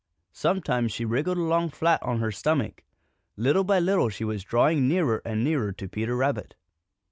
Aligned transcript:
Sometimes 0.33 0.91
she 0.91 1.05
wriggled 1.05 1.37
along 1.37 1.69
flat 1.69 2.01
on 2.01 2.21
her 2.21 2.31
stomach. 2.31 2.83
Little 3.37 3.63
by 3.63 3.77
little 3.77 4.09
she 4.09 4.23
was 4.23 4.43
drawing 4.43 4.87
nearer 4.87 5.21
and 5.23 5.43
nearer 5.43 5.71
to 5.73 5.87
Peter 5.87 6.15
Rabbit. 6.15 6.55